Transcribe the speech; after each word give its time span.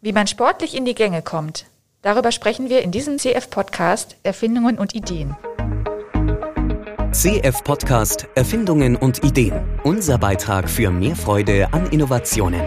Wie 0.00 0.12
man 0.12 0.28
sportlich 0.28 0.76
in 0.76 0.84
die 0.84 0.94
Gänge 0.94 1.22
kommt, 1.22 1.66
darüber 2.02 2.30
sprechen 2.30 2.68
wir 2.68 2.82
in 2.82 2.92
diesem 2.92 3.18
CF-Podcast 3.18 4.16
Erfindungen 4.22 4.78
und 4.78 4.94
Ideen. 4.94 5.34
CF-Podcast 7.10 8.28
Erfindungen 8.36 8.94
und 8.94 9.24
Ideen. 9.24 9.60
Unser 9.82 10.18
Beitrag 10.18 10.70
für 10.70 10.92
mehr 10.92 11.16
Freude 11.16 11.72
an 11.72 11.88
Innovationen. 11.90 12.62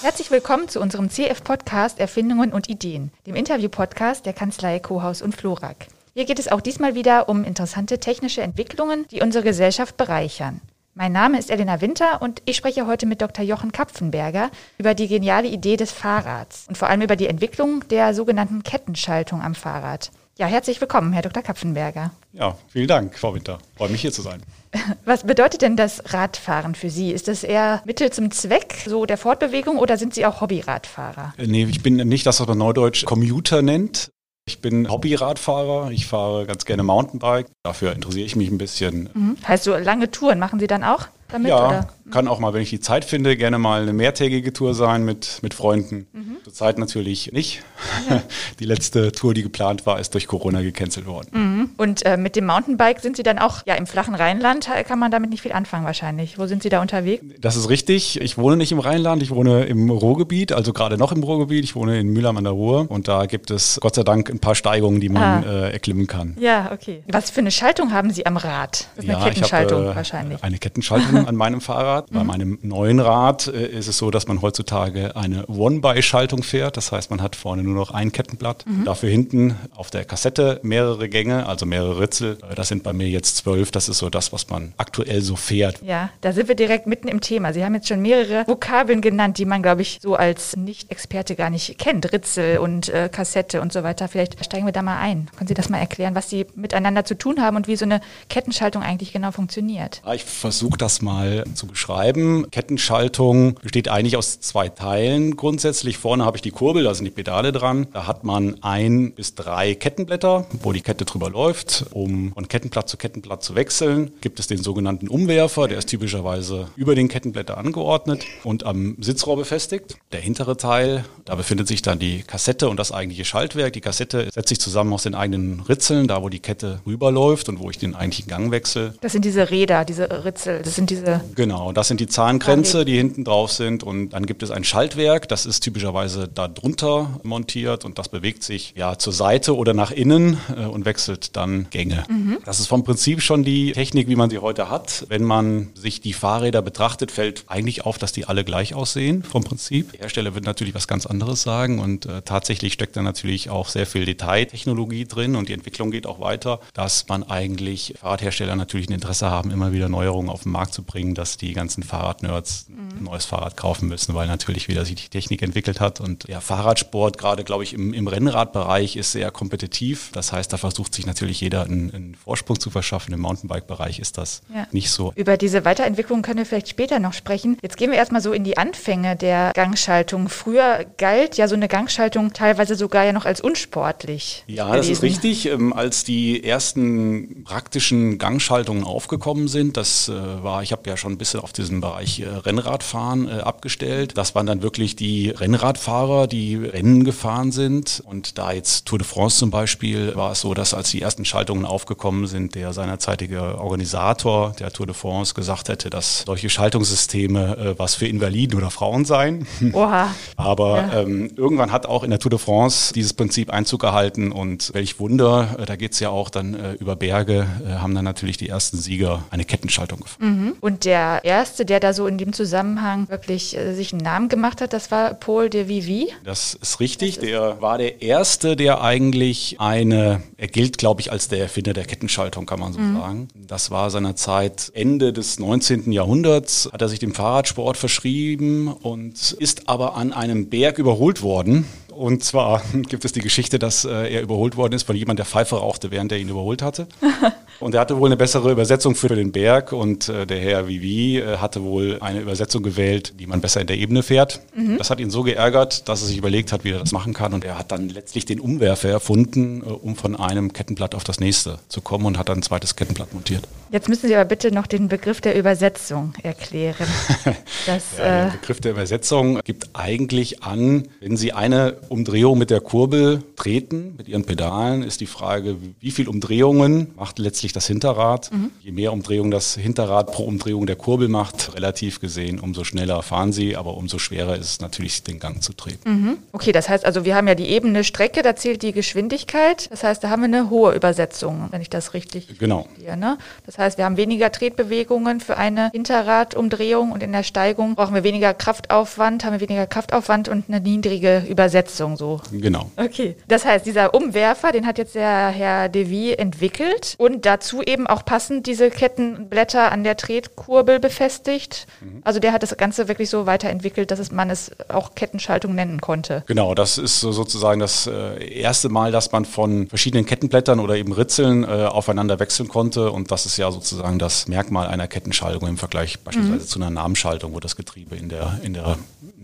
Herzlich 0.00 0.30
willkommen 0.30 0.68
zu 0.68 0.80
unserem 0.80 1.10
CF-Podcast 1.10 2.00
Erfindungen 2.00 2.50
und 2.50 2.70
Ideen, 2.70 3.10
dem 3.26 3.34
Interview-Podcast 3.34 4.24
der 4.24 4.32
Kanzlei 4.32 4.78
Kohaus 4.78 5.20
und 5.20 5.36
Florak. 5.36 5.88
Hier 6.14 6.24
geht 6.24 6.38
es 6.38 6.48
auch 6.48 6.62
diesmal 6.62 6.94
wieder 6.94 7.28
um 7.28 7.44
interessante 7.44 8.00
technische 8.00 8.40
Entwicklungen, 8.40 9.06
die 9.10 9.20
unsere 9.20 9.44
Gesellschaft 9.44 9.98
bereichern. 9.98 10.62
Mein 10.96 11.10
Name 11.10 11.40
ist 11.40 11.50
Elena 11.50 11.80
Winter 11.80 12.22
und 12.22 12.40
ich 12.44 12.54
spreche 12.54 12.86
heute 12.86 13.04
mit 13.04 13.20
Dr. 13.20 13.44
Jochen 13.44 13.72
Kapfenberger 13.72 14.48
über 14.78 14.94
die 14.94 15.08
geniale 15.08 15.48
Idee 15.48 15.76
des 15.76 15.90
Fahrrads 15.90 16.66
und 16.68 16.78
vor 16.78 16.88
allem 16.88 17.02
über 17.02 17.16
die 17.16 17.26
Entwicklung 17.26 17.82
der 17.88 18.14
sogenannten 18.14 18.62
Kettenschaltung 18.62 19.42
am 19.42 19.56
Fahrrad. 19.56 20.12
Ja, 20.38 20.46
herzlich 20.46 20.80
willkommen, 20.80 21.12
Herr 21.12 21.22
Dr. 21.22 21.42
Kapfenberger. 21.42 22.12
Ja, 22.32 22.56
vielen 22.68 22.86
Dank, 22.86 23.18
Frau 23.18 23.34
Winter. 23.34 23.58
Freue 23.76 23.88
mich 23.88 24.02
hier 24.02 24.12
zu 24.12 24.22
sein. 24.22 24.40
Was 25.04 25.24
bedeutet 25.24 25.62
denn 25.62 25.76
das 25.76 26.12
Radfahren 26.12 26.76
für 26.76 26.90
Sie? 26.90 27.10
Ist 27.10 27.26
das 27.26 27.42
eher 27.42 27.82
Mittel 27.84 28.12
zum 28.12 28.30
Zweck, 28.30 28.76
so 28.86 29.04
der 29.04 29.18
Fortbewegung, 29.18 29.78
oder 29.78 29.96
sind 29.96 30.14
Sie 30.14 30.24
auch 30.24 30.40
Hobbyradfahrer? 30.40 31.34
Äh, 31.38 31.48
nee, 31.48 31.64
ich 31.64 31.82
bin 31.82 31.96
nicht 31.96 32.24
das, 32.24 32.38
was 32.38 32.46
man 32.46 32.58
neudeutsch 32.58 33.04
Commuter 33.04 33.62
nennt. 33.62 34.10
Ich 34.46 34.60
bin 34.60 34.90
Hobbyradfahrer. 34.90 35.90
Ich 35.90 36.06
fahre 36.06 36.44
ganz 36.46 36.66
gerne 36.66 36.82
Mountainbike. 36.82 37.46
Dafür 37.62 37.92
interessiere 37.92 38.26
ich 38.26 38.36
mich 38.36 38.50
ein 38.50 38.58
bisschen. 38.58 39.08
Mhm. 39.14 39.36
Heißt 39.46 39.64
so 39.64 39.74
lange 39.74 40.10
Touren 40.10 40.38
machen 40.38 40.60
Sie 40.60 40.66
dann 40.66 40.84
auch 40.84 41.08
damit? 41.28 41.48
Ja, 41.48 41.68
oder? 41.68 41.88
kann 42.10 42.28
auch 42.28 42.38
mal, 42.38 42.52
wenn 42.52 42.62
ich 42.62 42.70
die 42.70 42.80
Zeit 42.80 43.04
finde, 43.04 43.36
gerne 43.36 43.58
mal 43.58 43.82
eine 43.82 43.92
mehrtägige 43.92 44.52
Tour 44.52 44.74
sein 44.74 45.04
mit, 45.04 45.38
mit 45.42 45.54
Freunden. 45.54 46.06
Mhm. 46.12 46.36
Zurzeit 46.44 46.78
natürlich 46.78 47.32
nicht. 47.32 47.62
Ja. 48.08 48.22
Die 48.60 48.66
letzte 48.66 49.12
Tour, 49.12 49.34
die 49.34 49.42
geplant 49.42 49.86
war, 49.86 49.98
ist 49.98 50.12
durch 50.14 50.26
Corona 50.26 50.60
gecancelt 50.60 51.06
worden. 51.06 51.28
Mhm. 51.32 51.70
Und 51.76 52.04
äh, 52.04 52.16
mit 52.16 52.36
dem 52.36 52.46
Mountainbike 52.46 53.00
sind 53.00 53.16
Sie 53.16 53.22
dann 53.22 53.38
auch 53.38 53.64
ja 53.66 53.74
im 53.74 53.86
flachen 53.86 54.14
Rheinland, 54.14 54.68
kann 54.86 54.98
man 54.98 55.10
damit 55.10 55.30
nicht 55.30 55.42
viel 55.42 55.52
anfangen 55.52 55.84
wahrscheinlich. 55.84 56.38
Wo 56.38 56.46
sind 56.46 56.62
Sie 56.62 56.68
da 56.68 56.82
unterwegs? 56.82 57.24
Das 57.40 57.56
ist 57.56 57.68
richtig. 57.68 58.20
Ich 58.20 58.36
wohne 58.36 58.56
nicht 58.56 58.72
im 58.72 58.78
Rheinland, 58.78 59.22
ich 59.22 59.30
wohne 59.30 59.64
im 59.64 59.90
Ruhrgebiet, 59.90 60.52
also 60.52 60.72
gerade 60.72 60.98
noch 60.98 61.12
im 61.12 61.22
Ruhrgebiet. 61.22 61.64
Ich 61.64 61.74
wohne 61.74 61.98
in 61.98 62.08
Mülheim 62.08 62.36
an 62.36 62.44
der 62.44 62.52
Ruhr 62.52 62.90
und 62.90 63.08
da 63.08 63.26
gibt 63.26 63.50
es 63.50 63.78
Gott 63.80 63.94
sei 63.94 64.02
Dank 64.02 64.28
ein 64.30 64.38
paar 64.38 64.54
Steigungen, 64.54 65.00
die 65.00 65.08
man 65.08 65.22
ah. 65.22 65.42
äh, 65.42 65.72
erklimmen 65.72 66.06
kann. 66.06 66.36
Ja, 66.38 66.70
okay. 66.72 67.02
Was 67.08 67.30
für 67.30 67.40
eine 67.40 67.50
Schaltung 67.50 67.92
haben 67.92 68.10
Sie 68.10 68.26
am 68.26 68.36
Rad? 68.36 68.88
Das 68.96 69.04
ist 69.04 69.10
eine 69.10 69.18
ja, 69.18 69.24
Kettenschaltung 69.28 69.78
ich 69.78 69.84
habe, 69.84 69.92
äh, 69.92 69.96
wahrscheinlich. 69.96 70.44
Eine 70.44 70.58
Kettenschaltung 70.58 71.13
an 71.26 71.36
meinem 71.36 71.60
Fahrrad. 71.60 72.10
Bei 72.10 72.20
mhm. 72.20 72.26
meinem 72.26 72.58
neuen 72.62 73.00
Rad 73.00 73.46
äh, 73.48 73.66
ist 73.66 73.88
es 73.88 73.98
so, 73.98 74.10
dass 74.10 74.26
man 74.26 74.42
heutzutage 74.42 75.16
eine 75.16 75.46
One-by-Schaltung 75.46 76.42
fährt. 76.42 76.76
Das 76.76 76.92
heißt, 76.92 77.10
man 77.10 77.22
hat 77.22 77.36
vorne 77.36 77.62
nur 77.62 77.74
noch 77.74 77.90
ein 77.90 78.12
Kettenblatt. 78.12 78.64
Mhm. 78.66 78.84
Dafür 78.84 79.10
hinten 79.10 79.56
auf 79.74 79.90
der 79.90 80.04
Kassette 80.04 80.60
mehrere 80.62 81.08
Gänge, 81.08 81.46
also 81.46 81.66
mehrere 81.66 82.00
Ritzel. 82.00 82.38
Das 82.54 82.68
sind 82.68 82.82
bei 82.82 82.92
mir 82.92 83.08
jetzt 83.08 83.36
zwölf. 83.36 83.70
Das 83.70 83.88
ist 83.88 83.98
so 83.98 84.10
das, 84.10 84.32
was 84.32 84.48
man 84.48 84.72
aktuell 84.76 85.22
so 85.22 85.36
fährt. 85.36 85.80
Ja, 85.82 86.10
da 86.20 86.32
sind 86.32 86.48
wir 86.48 86.54
direkt 86.54 86.86
mitten 86.86 87.08
im 87.08 87.20
Thema. 87.20 87.52
Sie 87.52 87.64
haben 87.64 87.74
jetzt 87.74 87.88
schon 87.88 88.02
mehrere 88.02 88.46
Vokabeln 88.46 89.00
genannt, 89.00 89.38
die 89.38 89.44
man, 89.44 89.62
glaube 89.62 89.82
ich, 89.82 89.98
so 90.02 90.14
als 90.14 90.56
Nicht-Experte 90.56 91.34
gar 91.34 91.50
nicht 91.50 91.78
kennt. 91.78 92.12
Ritzel 92.12 92.58
und 92.58 92.88
äh, 92.88 93.08
Kassette 93.10 93.60
und 93.60 93.72
so 93.72 93.82
weiter. 93.82 94.08
Vielleicht 94.08 94.42
steigen 94.44 94.66
wir 94.66 94.72
da 94.72 94.82
mal 94.82 94.98
ein. 94.98 95.28
Können 95.36 95.48
Sie 95.48 95.54
das 95.54 95.68
mal 95.68 95.78
erklären, 95.78 96.14
was 96.14 96.30
Sie 96.30 96.46
miteinander 96.54 97.04
zu 97.04 97.16
tun 97.16 97.40
haben 97.40 97.56
und 97.56 97.68
wie 97.68 97.76
so 97.76 97.84
eine 97.84 98.00
Kettenschaltung 98.28 98.82
eigentlich 98.82 99.12
genau 99.12 99.30
funktioniert? 99.30 100.02
Ja, 100.04 100.14
ich 100.14 100.24
versuche 100.24 100.76
das 100.78 101.02
mal 101.04 101.44
zu 101.54 101.66
beschreiben. 101.66 102.50
Kettenschaltung 102.50 103.54
besteht 103.62 103.88
eigentlich 103.88 104.16
aus 104.16 104.40
zwei 104.40 104.68
Teilen 104.68 105.36
grundsätzlich. 105.36 105.98
Vorne 105.98 106.24
habe 106.24 106.38
ich 106.38 106.42
die 106.42 106.50
Kurbel, 106.50 106.84
da 106.84 106.94
sind 106.94 107.04
die 107.04 107.10
Pedale 107.10 107.52
dran. 107.52 107.86
Da 107.92 108.06
hat 108.06 108.24
man 108.24 108.62
ein 108.62 109.12
bis 109.12 109.34
drei 109.34 109.74
Kettenblätter, 109.74 110.46
wo 110.62 110.72
die 110.72 110.80
Kette 110.80 111.04
drüber 111.04 111.30
läuft. 111.30 111.86
Um 111.92 112.32
von 112.32 112.48
Kettenblatt 112.48 112.88
zu 112.88 112.96
Kettenblatt 112.96 113.42
zu 113.42 113.54
wechseln, 113.54 114.12
gibt 114.20 114.40
es 114.40 114.46
den 114.46 114.58
sogenannten 114.58 115.08
Umwerfer. 115.08 115.68
Der 115.68 115.78
ist 115.78 115.88
typischerweise 115.88 116.68
über 116.76 116.94
den 116.94 117.08
Kettenblätter 117.08 117.58
angeordnet 117.58 118.24
und 118.42 118.64
am 118.64 118.96
Sitzrohr 119.00 119.36
befestigt. 119.36 119.96
Der 120.12 120.20
hintere 120.20 120.56
Teil, 120.56 121.04
da 121.24 121.34
befindet 121.34 121.68
sich 121.68 121.82
dann 121.82 121.98
die 121.98 122.22
Kassette 122.22 122.68
und 122.68 122.78
das 122.78 122.92
eigentliche 122.92 123.24
Schaltwerk. 123.24 123.72
Die 123.74 123.80
Kassette 123.80 124.28
setzt 124.32 124.48
sich 124.48 124.60
zusammen 124.60 124.92
aus 124.92 125.02
den 125.02 125.14
eigenen 125.14 125.60
Ritzeln, 125.60 126.08
da 126.08 126.22
wo 126.22 126.28
die 126.28 126.40
Kette 126.40 126.80
rüberläuft 126.86 127.48
und 127.48 127.58
wo 127.58 127.70
ich 127.70 127.78
den 127.78 127.94
eigentlichen 127.94 128.28
Gang 128.28 128.50
wechsle. 128.50 128.94
Das 129.00 129.12
sind 129.12 129.24
diese 129.24 129.50
Räder, 129.50 129.84
diese 129.84 130.24
Ritzel, 130.24 130.62
das 130.62 130.74
sind 130.74 130.90
diese... 130.96 131.20
Genau, 131.34 131.72
das 131.72 131.88
sind 131.88 132.00
die 132.00 132.06
Zahnkränze, 132.06 132.84
die 132.84 132.96
hinten 132.96 133.24
drauf 133.24 133.52
sind 133.52 133.82
und 133.82 134.10
dann 134.10 134.26
gibt 134.26 134.42
es 134.42 134.50
ein 134.50 134.64
Schaltwerk, 134.64 135.28
das 135.28 135.46
ist 135.46 135.60
typischerweise 135.60 136.28
da 136.28 136.48
drunter 136.48 137.20
montiert 137.22 137.84
und 137.84 137.98
das 137.98 138.08
bewegt 138.08 138.42
sich 138.42 138.74
ja 138.76 138.98
zur 138.98 139.12
Seite 139.12 139.56
oder 139.56 139.74
nach 139.74 139.90
innen 139.90 140.38
äh, 140.56 140.64
und 140.64 140.84
wechselt 140.84 141.36
dann 141.36 141.66
Gänge. 141.70 142.04
Mhm. 142.08 142.38
Das 142.44 142.60
ist 142.60 142.66
vom 142.66 142.84
Prinzip 142.84 143.22
schon 143.22 143.44
die 143.44 143.72
Technik, 143.72 144.08
wie 144.08 144.16
man 144.16 144.30
sie 144.30 144.38
heute 144.38 144.70
hat. 144.70 145.06
Wenn 145.08 145.24
man 145.24 145.70
sich 145.74 146.00
die 146.00 146.12
Fahrräder 146.12 146.62
betrachtet, 146.62 147.10
fällt 147.10 147.44
eigentlich 147.48 147.84
auf, 147.84 147.98
dass 147.98 148.12
die 148.12 148.26
alle 148.26 148.44
gleich 148.44 148.74
aussehen 148.74 149.22
vom 149.22 149.44
Prinzip. 149.44 149.92
Der 149.92 150.00
Hersteller 150.00 150.34
wird 150.34 150.44
natürlich 150.44 150.74
was 150.74 150.88
ganz 150.88 151.06
anderes 151.06 151.42
sagen 151.42 151.78
und 151.78 152.06
äh, 152.06 152.22
tatsächlich 152.22 152.72
steckt 152.72 152.96
da 152.96 153.02
natürlich 153.02 153.50
auch 153.50 153.68
sehr 153.68 153.86
viel 153.86 154.04
Detailtechnologie 154.04 155.04
drin 155.04 155.36
und 155.36 155.48
die 155.48 155.52
Entwicklung 155.52 155.90
geht 155.90 156.06
auch 156.06 156.20
weiter, 156.20 156.60
dass 156.74 157.08
man 157.08 157.22
eigentlich 157.22 157.94
Fahrradhersteller 158.00 158.56
natürlich 158.56 158.88
ein 158.88 158.92
Interesse 158.94 159.30
haben, 159.30 159.50
immer 159.50 159.72
wieder 159.72 159.88
Neuerungen 159.88 160.30
auf 160.30 160.42
den 160.44 160.52
Markt 160.52 160.74
zu 160.74 160.82
bringen, 160.86 161.14
dass 161.14 161.36
die 161.36 161.52
ganzen 161.52 161.82
Fahrradnerds 161.82 162.66
mhm. 162.68 162.98
ein 162.98 163.04
neues 163.04 163.24
Fahrrad 163.24 163.56
kaufen 163.56 163.88
müssen, 163.88 164.14
weil 164.14 164.26
natürlich 164.26 164.68
wieder 164.68 164.84
sich 164.84 164.94
die 164.94 165.08
Technik 165.08 165.42
entwickelt 165.42 165.80
hat 165.80 166.00
und 166.00 166.28
der 166.28 166.40
Fahrradsport 166.40 167.18
gerade, 167.18 167.44
glaube 167.44 167.64
ich, 167.64 167.74
im, 167.74 167.94
im 167.94 168.06
Rennradbereich 168.06 168.96
ist 168.96 169.12
sehr 169.12 169.30
kompetitiv. 169.30 170.10
Das 170.12 170.32
heißt, 170.32 170.52
da 170.52 170.56
versucht 170.56 170.94
sich 170.94 171.06
natürlich 171.06 171.40
jeder 171.40 171.64
einen, 171.64 171.94
einen 171.94 172.14
Vorsprung 172.14 172.60
zu 172.60 172.70
verschaffen. 172.70 173.14
Im 173.14 173.20
Mountainbike-Bereich 173.20 173.98
ist 173.98 174.18
das 174.18 174.42
ja. 174.54 174.66
nicht 174.72 174.90
so. 174.90 175.12
Über 175.16 175.36
diese 175.36 175.64
Weiterentwicklung 175.64 176.22
können 176.22 176.38
wir 176.38 176.46
vielleicht 176.46 176.68
später 176.68 176.98
noch 176.98 177.12
sprechen. 177.12 177.56
Jetzt 177.62 177.76
gehen 177.76 177.90
wir 177.90 177.98
erstmal 177.98 178.20
so 178.20 178.32
in 178.32 178.44
die 178.44 178.56
Anfänge 178.58 179.16
der 179.16 179.52
Gangschaltung. 179.54 180.28
Früher 180.28 180.84
galt 180.98 181.36
ja 181.36 181.48
so 181.48 181.54
eine 181.54 181.68
Gangschaltung 181.68 182.32
teilweise 182.32 182.74
sogar 182.74 183.04
ja 183.04 183.12
noch 183.12 183.24
als 183.24 183.40
unsportlich. 183.40 184.44
Ja, 184.46 184.66
gewesen. 184.66 184.78
das 184.78 184.88
ist 184.88 185.02
richtig. 185.02 185.46
Ähm, 185.46 185.72
als 185.72 186.04
die 186.04 186.44
ersten 186.44 187.44
praktischen 187.44 188.18
Gangschaltungen 188.18 188.84
aufgekommen 188.84 189.48
sind, 189.48 189.76
das 189.76 190.08
äh, 190.08 190.12
war, 190.12 190.62
ich 190.62 190.72
habe 190.74 190.90
ja 190.90 190.96
schon 190.96 191.12
ein 191.12 191.18
bisschen 191.18 191.40
auf 191.40 191.52
diesen 191.52 191.80
Bereich 191.80 192.20
äh, 192.20 192.26
Rennradfahren 192.28 193.28
äh, 193.28 193.40
abgestellt. 193.40 194.18
Das 194.18 194.34
waren 194.34 194.46
dann 194.46 194.62
wirklich 194.62 194.96
die 194.96 195.30
Rennradfahrer, 195.30 196.26
die 196.26 196.56
Rennen 196.56 197.04
gefahren 197.04 197.52
sind. 197.52 198.02
Und 198.04 198.38
da 198.38 198.52
jetzt 198.52 198.86
Tour 198.86 198.98
de 198.98 199.06
France 199.06 199.38
zum 199.38 199.50
Beispiel 199.50 200.14
war 200.16 200.32
es 200.32 200.40
so, 200.40 200.52
dass 200.52 200.74
als 200.74 200.90
die 200.90 201.00
ersten 201.00 201.24
Schaltungen 201.24 201.64
aufgekommen 201.64 202.26
sind, 202.26 202.54
der 202.56 202.72
seinerzeitige 202.72 203.58
Organisator 203.58 204.54
der 204.58 204.72
Tour 204.72 204.86
de 204.86 204.94
France 204.94 205.34
gesagt 205.34 205.68
hätte, 205.68 205.90
dass 205.90 206.24
solche 206.26 206.50
Schaltungssysteme 206.50 207.56
äh, 207.56 207.78
was 207.78 207.94
für 207.94 208.08
Invaliden 208.08 208.58
oder 208.58 208.70
Frauen 208.70 209.04
seien. 209.04 209.46
Oha. 209.72 210.08
Aber 210.36 210.78
ja. 210.78 211.02
ähm, 211.02 211.30
irgendwann 211.36 211.70
hat 211.70 211.86
auch 211.86 212.02
in 212.02 212.10
der 212.10 212.18
Tour 212.18 212.30
de 212.30 212.38
France 212.38 212.92
dieses 212.92 213.12
Prinzip 213.12 213.50
Einzug 213.50 213.80
gehalten 213.80 214.32
und 214.32 214.74
welch 214.74 214.98
Wunder, 214.98 215.56
da 215.66 215.76
geht 215.76 215.92
es 215.92 216.00
ja 216.00 216.10
auch 216.10 216.30
dann 216.30 216.54
äh, 216.54 216.72
über 216.72 216.96
Berge, 216.96 217.46
äh, 217.64 217.74
haben 217.74 217.94
dann 217.94 218.04
natürlich 218.04 218.36
die 218.36 218.48
ersten 218.48 218.76
Sieger 218.76 219.22
eine 219.30 219.44
Kettenschaltung 219.44 220.00
gefahren. 220.00 220.24
Mhm. 220.24 220.56
Und 220.64 220.86
der 220.86 221.20
erste, 221.24 221.66
der 221.66 221.78
da 221.78 221.92
so 221.92 222.06
in 222.06 222.16
dem 222.16 222.32
Zusammenhang 222.32 223.10
wirklich 223.10 223.54
äh, 223.54 223.74
sich 223.74 223.92
einen 223.92 224.00
Namen 224.00 224.30
gemacht 224.30 224.62
hat, 224.62 224.72
das 224.72 224.90
war 224.90 225.12
Paul 225.12 225.50
de 225.50 225.68
Vivi. 225.68 226.08
Das 226.24 226.54
ist 226.54 226.80
richtig. 226.80 227.18
Der 227.18 227.60
war 227.60 227.76
der 227.76 228.00
erste, 228.00 228.56
der 228.56 228.80
eigentlich 228.80 229.60
eine, 229.60 230.22
er 230.38 230.48
gilt, 230.48 230.78
glaube 230.78 231.02
ich, 231.02 231.12
als 231.12 231.28
der 231.28 231.40
Erfinder 231.40 231.74
der 231.74 231.84
Kettenschaltung, 231.84 232.46
kann 232.46 232.60
man 232.60 232.72
so 232.72 232.80
mhm. 232.80 232.96
sagen. 232.96 233.28
Das 233.34 233.70
war 233.70 233.90
seinerzeit 233.90 234.72
Ende 234.72 235.12
des 235.12 235.38
19. 235.38 235.92
Jahrhunderts, 235.92 236.70
hat 236.72 236.80
er 236.80 236.88
sich 236.88 236.98
dem 236.98 237.12
Fahrradsport 237.12 237.76
verschrieben 237.76 238.72
und 238.72 239.32
ist 239.32 239.68
aber 239.68 239.96
an 239.96 240.14
einem 240.14 240.48
Berg 240.48 240.78
überholt 240.78 241.20
worden 241.20 241.66
und 241.96 242.24
zwar 242.24 242.62
gibt 242.88 243.04
es 243.04 243.12
die 243.12 243.20
Geschichte, 243.20 243.58
dass 243.58 243.84
äh, 243.84 244.14
er 244.14 244.22
überholt 244.22 244.56
worden 244.56 244.74
ist 244.74 244.84
von 244.84 244.96
jemandem, 244.96 245.16
der 245.16 245.26
Pfeife 245.26 245.56
rauchte, 245.56 245.90
während 245.90 246.12
er 246.12 246.18
ihn 246.18 246.28
überholt 246.28 246.62
hatte. 246.62 246.86
und 247.60 247.74
er 247.74 247.80
hatte 247.80 247.98
wohl 247.98 248.08
eine 248.08 248.16
bessere 248.16 248.50
Übersetzung 248.50 248.94
für 248.94 249.08
den 249.08 249.32
Berg 249.32 249.72
und 249.72 250.08
äh, 250.08 250.26
der 250.26 250.40
Herr 250.40 250.68
Vivi 250.68 251.18
äh, 251.18 251.38
hatte 251.38 251.62
wohl 251.62 251.98
eine 252.00 252.20
Übersetzung 252.20 252.62
gewählt, 252.62 253.14
die 253.18 253.26
man 253.26 253.40
besser 253.40 253.60
in 253.60 253.66
der 253.66 253.78
Ebene 253.78 254.02
fährt. 254.02 254.40
Mhm. 254.54 254.78
Das 254.78 254.90
hat 254.90 255.00
ihn 255.00 255.10
so 255.10 255.22
geärgert, 255.22 255.88
dass 255.88 256.02
er 256.02 256.08
sich 256.08 256.18
überlegt 256.18 256.52
hat, 256.52 256.64
wie 256.64 256.72
er 256.72 256.80
das 256.80 256.92
machen 256.92 257.14
kann. 257.14 257.32
Und 257.34 257.44
er 257.44 257.58
hat 257.58 257.72
dann 257.72 257.88
letztlich 257.88 258.24
den 258.24 258.40
Umwerfer 258.40 258.90
erfunden, 258.90 259.62
um 259.62 259.96
von 259.96 260.16
einem 260.16 260.52
Kettenblatt 260.52 260.94
auf 260.94 261.04
das 261.04 261.20
nächste 261.20 261.58
zu 261.68 261.80
kommen 261.80 262.06
und 262.06 262.18
hat 262.18 262.28
dann 262.28 262.38
ein 262.38 262.42
zweites 262.42 262.76
Kettenblatt 262.76 263.14
montiert. 263.14 263.46
Jetzt 263.70 263.88
müssen 263.88 264.06
Sie 264.06 264.14
aber 264.14 264.24
bitte 264.24 264.52
noch 264.52 264.66
den 264.66 264.88
Begriff 264.88 265.20
der 265.20 265.36
Übersetzung 265.36 266.14
erklären. 266.22 266.86
Das, 267.66 267.82
ja, 267.98 268.26
der 268.26 268.30
Begriff 268.32 268.60
der 268.60 268.72
Übersetzung 268.72 269.40
gibt 269.42 269.70
eigentlich 269.72 270.42
an, 270.42 270.88
wenn 271.00 271.16
Sie 271.16 271.32
eine 271.32 271.76
Umdrehungen 271.88 272.38
mit 272.38 272.50
der 272.50 272.60
Kurbel 272.60 273.22
treten, 273.36 273.94
mit 273.96 274.08
ihren 274.08 274.24
Pedalen, 274.24 274.82
ist 274.82 275.00
die 275.00 275.06
Frage, 275.06 275.56
wie 275.80 275.90
viel 275.90 276.08
Umdrehungen 276.08 276.92
macht 276.96 277.18
letztlich 277.18 277.52
das 277.52 277.66
Hinterrad. 277.66 278.32
Mhm. 278.32 278.50
Je 278.60 278.72
mehr 278.72 278.92
Umdrehungen 278.92 279.30
das 279.30 279.54
Hinterrad 279.54 280.12
pro 280.12 280.24
Umdrehung 280.24 280.66
der 280.66 280.76
Kurbel 280.76 281.08
macht, 281.08 281.54
relativ 281.54 282.00
gesehen, 282.00 282.40
umso 282.40 282.64
schneller 282.64 283.02
fahren 283.02 283.32
sie, 283.32 283.56
aber 283.56 283.76
umso 283.76 283.98
schwerer 283.98 284.36
ist 284.36 284.46
es 284.46 284.60
natürlich, 284.60 285.02
den 285.02 285.18
Gang 285.18 285.42
zu 285.42 285.52
treten. 285.52 285.90
Mhm. 285.90 286.18
Okay, 286.32 286.52
das 286.52 286.68
heißt 286.68 286.84
also, 286.84 287.04
wir 287.04 287.14
haben 287.14 287.28
ja 287.28 287.34
die 287.34 287.48
ebene 287.48 287.84
Strecke, 287.84 288.22
da 288.22 288.36
zählt 288.36 288.62
die 288.62 288.72
Geschwindigkeit. 288.72 289.70
Das 289.70 289.84
heißt, 289.84 290.02
da 290.02 290.10
haben 290.10 290.22
wir 290.22 290.26
eine 290.26 290.50
hohe 290.50 290.74
Übersetzung, 290.74 291.48
wenn 291.50 291.60
ich 291.60 291.70
das 291.70 291.94
richtig 291.94 292.38
genau. 292.38 292.66
Hier, 292.78 292.96
ne? 292.96 293.18
Das 293.46 293.58
heißt, 293.58 293.78
wir 293.78 293.84
haben 293.84 293.96
weniger 293.96 294.32
Tretbewegungen 294.32 295.20
für 295.20 295.36
eine 295.36 295.70
Hinterradumdrehung 295.70 296.92
und 296.92 297.02
in 297.02 297.12
der 297.12 297.22
Steigung 297.22 297.74
brauchen 297.74 297.94
wir 297.94 298.04
weniger 298.04 298.34
Kraftaufwand, 298.34 299.24
haben 299.24 299.32
wir 299.32 299.40
weniger 299.40 299.66
Kraftaufwand 299.66 300.28
und 300.28 300.44
eine 300.48 300.60
niedrige 300.60 301.24
Übersetzung 301.28 301.73
so. 301.96 302.20
Genau. 302.32 302.70
Okay. 302.76 303.16
Das 303.28 303.44
heißt, 303.44 303.66
dieser 303.66 303.94
Umwerfer, 303.94 304.52
den 304.52 304.66
hat 304.66 304.78
jetzt 304.78 304.94
der 304.94 305.28
Herr 305.28 305.68
Devi 305.68 306.12
entwickelt 306.12 306.94
und 306.98 307.26
dazu 307.26 307.62
eben 307.62 307.86
auch 307.86 308.04
passend 308.04 308.46
diese 308.46 308.70
Kettenblätter 308.70 309.70
an 309.72 309.84
der 309.84 309.96
Tretkurbel 309.96 310.80
befestigt. 310.80 311.66
Mhm. 311.80 312.02
Also 312.04 312.20
der 312.20 312.32
hat 312.32 312.42
das 312.42 312.56
Ganze 312.56 312.88
wirklich 312.88 313.10
so 313.10 313.26
weiterentwickelt, 313.26 313.90
dass 313.90 313.98
es, 313.98 314.12
man 314.12 314.30
es 314.30 314.50
auch 314.68 314.94
Kettenschaltung 314.94 315.54
nennen 315.54 315.80
konnte. 315.80 316.24
Genau, 316.26 316.54
das 316.54 316.78
ist 316.78 317.00
sozusagen 317.00 317.60
das 317.60 317.86
äh, 317.86 318.40
erste 318.40 318.68
Mal, 318.68 318.92
dass 318.92 319.12
man 319.12 319.24
von 319.24 319.68
verschiedenen 319.68 320.06
Kettenblättern 320.06 320.60
oder 320.60 320.76
eben 320.76 320.92
Ritzeln 320.92 321.44
äh, 321.44 321.46
aufeinander 321.46 322.18
wechseln 322.20 322.48
konnte 322.48 322.90
und 322.90 323.10
das 323.10 323.26
ist 323.26 323.36
ja 323.36 323.50
sozusagen 323.50 323.98
das 323.98 324.28
Merkmal 324.28 324.68
einer 324.68 324.88
Kettenschaltung 324.88 325.48
im 325.48 325.56
Vergleich 325.56 326.00
beispielsweise 326.00 326.44
mhm. 326.44 326.48
zu 326.48 326.58
einer 326.58 326.70
Namenschaltung, 326.70 327.34
wo 327.34 327.40
das 327.40 327.56
Getriebe 327.56 327.96
in 327.96 328.08
der, 328.08 328.38
in 328.42 328.54
der 328.54 328.78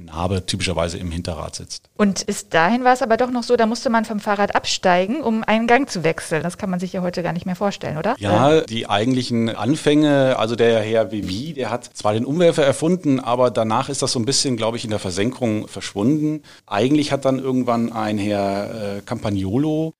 Narbe 0.07 0.47
typischerweise 0.47 0.99
im 0.99 1.11
Hinterrad 1.11 1.57
sitzt. 1.57 1.89
Und 1.97 2.27
bis 2.27 2.49
dahin 2.49 2.85
war 2.85 2.93
es 2.93 3.03
aber 3.03 3.17
doch 3.17 3.31
noch 3.31 3.43
so, 3.43 3.57
da 3.57 3.67
musste 3.67 3.91
man 3.91 4.05
vom 4.05 4.21
Fahrrad 4.21 4.55
absteigen, 4.55 5.23
um 5.23 5.45
einen 5.45 5.67
Gang 5.67 5.89
zu 5.89 6.05
wechseln. 6.05 6.43
Das 6.43 6.59
kann 6.59 6.71
man 6.71 6.81
sich 6.81 6.93
ja 6.93 7.03
heute 7.03 7.23
gar 7.23 7.33
nicht 7.33 7.47
mehr 7.47 7.57
vorstellen, 7.57 7.99
oder? 7.99 8.15
Ja, 8.19 8.61
die 8.63 8.89
eigentlichen 8.89 9.49
Anfänge, 9.49 10.37
also 10.39 10.57
der 10.57 10.81
Herr 10.81 11.13
Vivi, 11.13 11.53
der 11.53 11.71
hat 11.71 11.85
zwar 11.85 12.15
den 12.15 12.25
Umwerfer 12.25 12.65
erfunden, 12.65 13.21
aber 13.21 13.51
danach 13.51 13.89
ist 13.89 14.03
das 14.03 14.13
so 14.13 14.19
ein 14.19 14.25
bisschen, 14.25 14.57
glaube 14.57 14.77
ich, 14.77 14.85
in 14.85 14.91
der 14.91 14.99
Versenkung 14.99 15.69
verschwunden. 15.69 16.43
Eigentlich 16.67 17.13
hat 17.13 17.25
dann 17.25 17.39
irgendwann 17.39 17.93
ein 17.93 18.19
Herr 18.19 18.97
äh, 18.97 19.01
Campagnolo 19.03 19.95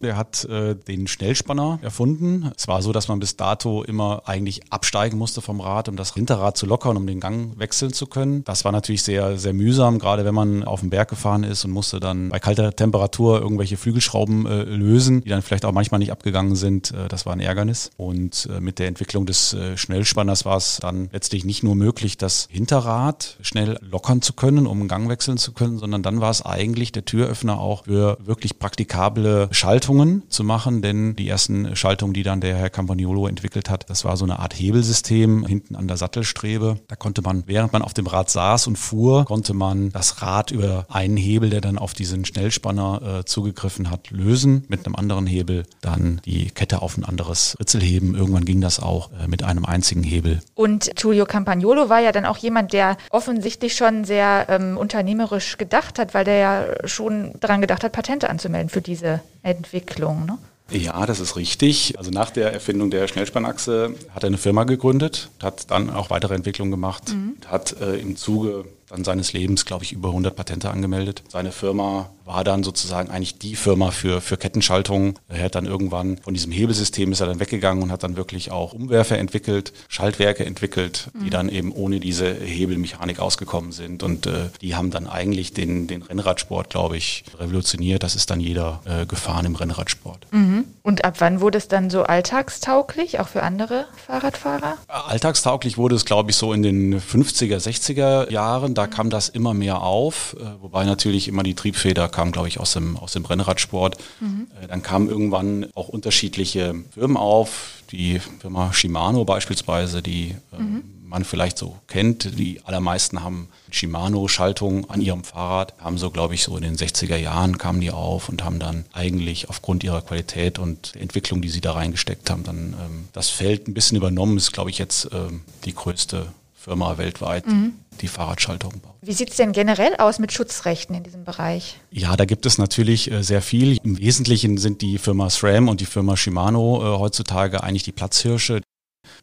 der 0.00 0.16
hat 0.16 0.44
äh, 0.44 0.74
den 0.76 1.06
Schnellspanner 1.06 1.78
erfunden. 1.82 2.50
Es 2.56 2.68
war 2.68 2.82
so, 2.82 2.92
dass 2.92 3.08
man 3.08 3.18
bis 3.18 3.36
dato 3.36 3.82
immer 3.82 4.22
eigentlich 4.26 4.72
absteigen 4.72 5.18
musste 5.18 5.40
vom 5.40 5.60
Rad, 5.60 5.88
um 5.88 5.96
das 5.96 6.14
Hinterrad 6.14 6.56
zu 6.56 6.66
lockern, 6.66 6.96
um 6.96 7.06
den 7.06 7.20
Gang 7.20 7.58
wechseln 7.58 7.92
zu 7.92 8.06
können. 8.06 8.44
Das 8.44 8.64
war 8.64 8.72
natürlich 8.72 9.02
sehr, 9.02 9.38
sehr 9.38 9.52
mühsam, 9.52 9.98
gerade 9.98 10.24
wenn 10.24 10.34
man 10.34 10.64
auf 10.64 10.80
den 10.80 10.90
Berg 10.90 11.10
gefahren 11.10 11.42
ist 11.42 11.64
und 11.64 11.72
musste 11.72 12.00
dann 12.00 12.28
bei 12.28 12.38
kalter 12.38 12.74
Temperatur 12.74 13.40
irgendwelche 13.40 13.76
Flügelschrauben 13.76 14.46
äh, 14.46 14.62
lösen, 14.64 15.22
die 15.22 15.30
dann 15.30 15.42
vielleicht 15.42 15.64
auch 15.64 15.72
manchmal 15.72 15.98
nicht 15.98 16.12
abgegangen 16.12 16.54
sind. 16.54 16.92
Äh, 16.92 17.08
das 17.08 17.26
war 17.26 17.32
ein 17.32 17.40
Ärgernis. 17.40 17.90
Und 17.96 18.48
äh, 18.54 18.60
mit 18.60 18.78
der 18.78 18.86
Entwicklung 18.88 19.26
des 19.26 19.52
äh, 19.54 19.76
Schnellspanners 19.76 20.44
war 20.44 20.56
es 20.56 20.78
dann 20.80 21.08
letztlich 21.12 21.44
nicht 21.44 21.62
nur 21.62 21.74
möglich, 21.74 22.16
das 22.16 22.48
Hinterrad 22.50 23.36
schnell 23.40 23.78
lockern 23.80 24.22
zu 24.22 24.32
können, 24.32 24.66
um 24.66 24.78
einen 24.80 24.88
Gang 24.88 25.08
wechseln 25.08 25.38
zu 25.38 25.52
können, 25.52 25.78
sondern 25.78 26.02
dann 26.02 26.20
war 26.20 26.30
es 26.30 26.44
eigentlich 26.44 26.92
der 26.92 27.04
Türöffner 27.04 27.58
auch 27.58 27.84
für 27.84 28.18
wirklich 28.20 28.58
praktikable 28.58 29.48
Schaltungen 29.50 29.87
Schaltungen 29.88 30.22
zu 30.28 30.44
machen, 30.44 30.82
denn 30.82 31.16
die 31.16 31.26
ersten 31.26 31.74
Schaltungen, 31.74 32.12
die 32.12 32.22
dann 32.22 32.42
der 32.42 32.54
Herr 32.56 32.68
Campagnolo 32.68 33.26
entwickelt 33.26 33.70
hat, 33.70 33.88
das 33.88 34.04
war 34.04 34.18
so 34.18 34.26
eine 34.26 34.38
Art 34.38 34.52
Hebelsystem 34.52 35.46
hinten 35.46 35.76
an 35.76 35.88
der 35.88 35.96
Sattelstrebe. 35.96 36.76
Da 36.88 36.96
konnte 36.96 37.22
man, 37.22 37.44
während 37.46 37.72
man 37.72 37.80
auf 37.80 37.94
dem 37.94 38.06
Rad 38.06 38.28
saß 38.28 38.66
und 38.66 38.76
fuhr, 38.76 39.24
konnte 39.24 39.54
man 39.54 39.88
das 39.90 40.20
Rad 40.20 40.50
über 40.50 40.84
einen 40.90 41.16
Hebel, 41.16 41.48
der 41.48 41.62
dann 41.62 41.78
auf 41.78 41.94
diesen 41.94 42.26
Schnellspanner 42.26 43.20
äh, 43.20 43.24
zugegriffen 43.24 43.90
hat, 43.90 44.10
lösen. 44.10 44.64
Mit 44.68 44.84
einem 44.84 44.94
anderen 44.94 45.26
Hebel 45.26 45.64
dann 45.80 46.20
die 46.26 46.50
Kette 46.50 46.82
auf 46.82 46.98
ein 46.98 47.04
anderes 47.06 47.56
Ritzel 47.58 47.80
heben. 47.80 48.14
Irgendwann 48.14 48.44
ging 48.44 48.60
das 48.60 48.80
auch 48.80 49.10
äh, 49.12 49.26
mit 49.26 49.42
einem 49.42 49.64
einzigen 49.64 50.02
Hebel. 50.02 50.40
Und 50.54 50.94
Tullio 50.96 51.24
Campagnolo 51.24 51.88
war 51.88 52.00
ja 52.00 52.12
dann 52.12 52.26
auch 52.26 52.36
jemand, 52.36 52.74
der 52.74 52.98
offensichtlich 53.08 53.74
schon 53.74 54.04
sehr 54.04 54.48
ähm, 54.50 54.76
unternehmerisch 54.76 55.56
gedacht 55.56 55.98
hat, 55.98 56.12
weil 56.12 56.26
der 56.26 56.36
ja 56.36 56.64
schon 56.86 57.32
daran 57.40 57.62
gedacht 57.62 57.84
hat, 57.84 57.92
Patente 57.92 58.28
anzumelden 58.28 58.68
für 58.68 58.82
diese 58.82 59.22
Entwicklung. 59.42 60.26
Ne? 60.26 60.38
Ja, 60.70 61.06
das 61.06 61.20
ist 61.20 61.36
richtig. 61.36 61.96
Also 61.96 62.10
nach 62.10 62.30
der 62.30 62.52
Erfindung 62.52 62.90
der 62.90 63.08
Schnellspannachse 63.08 63.94
hat 64.10 64.22
er 64.22 64.28
eine 64.28 64.38
Firma 64.38 64.64
gegründet, 64.64 65.30
hat 65.42 65.70
dann 65.70 65.90
auch 65.90 66.10
weitere 66.10 66.34
Entwicklungen 66.34 66.70
gemacht, 66.70 67.10
mhm. 67.10 67.36
hat 67.46 67.80
äh, 67.80 67.96
im 67.96 68.16
Zuge 68.16 68.66
dann 68.88 69.04
seines 69.04 69.32
Lebens, 69.32 69.64
glaube 69.64 69.84
ich, 69.84 69.92
über 69.92 70.08
100 70.08 70.34
Patente 70.34 70.70
angemeldet. 70.70 71.22
Seine 71.28 71.52
Firma 71.52 72.10
war 72.24 72.44
dann 72.44 72.62
sozusagen 72.62 73.10
eigentlich 73.10 73.38
die 73.38 73.56
Firma 73.56 73.90
für, 73.90 74.20
für 74.20 74.36
Kettenschaltung. 74.36 75.18
Er 75.28 75.44
hat 75.44 75.54
dann 75.54 75.64
irgendwann 75.64 76.18
von 76.18 76.34
diesem 76.34 76.52
Hebelsystem 76.52 77.10
ist 77.12 77.20
er 77.20 77.26
dann 77.26 77.40
weggegangen 77.40 77.82
und 77.82 77.90
hat 77.90 78.02
dann 78.02 78.16
wirklich 78.16 78.50
auch 78.50 78.74
Umwerfer 78.74 79.16
entwickelt, 79.16 79.72
Schaltwerke 79.88 80.44
entwickelt, 80.44 81.10
die 81.14 81.26
mhm. 81.26 81.30
dann 81.30 81.48
eben 81.48 81.72
ohne 81.72 82.00
diese 82.00 82.34
Hebelmechanik 82.34 83.18
ausgekommen 83.18 83.72
sind. 83.72 84.02
Und 84.02 84.26
äh, 84.26 84.50
die 84.60 84.74
haben 84.74 84.90
dann 84.90 85.06
eigentlich 85.06 85.54
den, 85.54 85.86
den 85.86 86.02
Rennradsport, 86.02 86.68
glaube 86.68 86.98
ich, 86.98 87.24
revolutioniert. 87.38 88.02
Das 88.02 88.14
ist 88.14 88.30
dann 88.30 88.40
jeder 88.40 88.82
äh, 88.84 89.06
gefahren 89.06 89.46
im 89.46 89.56
Rennradsport. 89.56 90.26
Mhm. 90.30 90.64
Und 90.88 91.04
ab 91.04 91.16
wann 91.18 91.42
wurde 91.42 91.58
es 91.58 91.68
dann 91.68 91.90
so 91.90 92.04
alltagstauglich, 92.04 93.20
auch 93.20 93.28
für 93.28 93.42
andere 93.42 93.84
Fahrradfahrer? 94.06 94.78
Alltagstauglich 94.88 95.76
wurde 95.76 95.94
es, 95.94 96.06
glaube 96.06 96.30
ich, 96.30 96.36
so 96.36 96.54
in 96.54 96.62
den 96.62 96.98
50er, 96.98 97.58
60er 97.58 98.32
Jahren. 98.32 98.72
Da 98.72 98.86
kam 98.86 99.10
das 99.10 99.28
immer 99.28 99.52
mehr 99.52 99.82
auf, 99.82 100.34
äh, 100.40 100.62
wobei 100.62 100.86
natürlich 100.86 101.28
immer 101.28 101.42
die 101.42 101.54
Triebfeder 101.54 102.08
kam, 102.08 102.32
glaube 102.32 102.48
ich, 102.48 102.58
aus 102.58 102.72
dem, 102.72 102.96
aus 102.96 103.12
dem 103.12 103.26
Rennradsport. 103.26 103.98
Mhm. 104.20 104.46
Äh, 104.62 104.68
dann 104.68 104.82
kamen 104.82 105.10
irgendwann 105.10 105.66
auch 105.74 105.88
unterschiedliche 105.88 106.74
Firmen 106.94 107.18
auf, 107.18 107.82
die 107.90 108.18
Firma 108.40 108.72
Shimano 108.72 109.26
beispielsweise, 109.26 110.00
die 110.00 110.36
ähm, 110.58 110.72
mhm. 110.72 110.84
Man 111.08 111.24
vielleicht 111.24 111.58
so 111.58 111.76
kennt. 111.86 112.38
Die 112.38 112.60
allermeisten 112.64 113.22
haben 113.22 113.48
Shimano-Schaltung 113.70 114.88
an 114.90 115.00
ihrem 115.00 115.24
Fahrrad, 115.24 115.74
haben 115.78 115.98
so, 115.98 116.10
glaube 116.10 116.34
ich, 116.34 116.42
so 116.42 116.56
in 116.56 116.62
den 116.62 116.76
60er 116.76 117.16
Jahren 117.16 117.58
kamen 117.58 117.80
die 117.80 117.90
auf 117.90 118.28
und 118.28 118.44
haben 118.44 118.58
dann 118.58 118.84
eigentlich 118.92 119.48
aufgrund 119.48 119.84
ihrer 119.84 120.02
Qualität 120.02 120.58
und 120.58 120.94
Entwicklung, 120.96 121.42
die 121.42 121.48
sie 121.48 121.60
da 121.60 121.72
reingesteckt 121.72 122.30
haben, 122.30 122.44
dann 122.44 122.74
ähm, 122.78 123.08
das 123.12 123.30
Feld 123.30 123.68
ein 123.68 123.74
bisschen 123.74 123.96
übernommen. 123.96 124.36
Ist, 124.36 124.52
glaube 124.52 124.70
ich, 124.70 124.78
jetzt 124.78 125.08
ähm, 125.12 125.42
die 125.64 125.74
größte 125.74 126.26
Firma 126.54 126.98
weltweit, 126.98 127.46
mhm. 127.46 127.74
die 128.00 128.08
Fahrradschaltung 128.08 128.80
baut. 128.80 128.94
Wie 129.00 129.12
sieht 129.12 129.30
es 129.30 129.36
denn 129.36 129.52
generell 129.52 129.94
aus 129.96 130.18
mit 130.18 130.32
Schutzrechten 130.32 130.94
in 130.94 131.02
diesem 131.02 131.24
Bereich? 131.24 131.78
Ja, 131.90 132.16
da 132.16 132.26
gibt 132.26 132.44
es 132.44 132.58
natürlich 132.58 133.10
äh, 133.10 133.22
sehr 133.22 133.40
viel. 133.40 133.78
Im 133.84 133.98
Wesentlichen 133.98 134.58
sind 134.58 134.82
die 134.82 134.98
Firma 134.98 135.30
SRAM 135.30 135.68
und 135.68 135.80
die 135.80 135.86
Firma 135.86 136.16
Shimano 136.16 136.82
äh, 136.82 136.98
heutzutage 136.98 137.62
eigentlich 137.62 137.84
die 137.84 137.92
Platzhirsche. 137.92 138.60